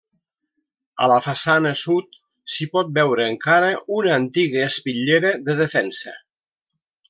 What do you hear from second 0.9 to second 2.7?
A la façana sud s'hi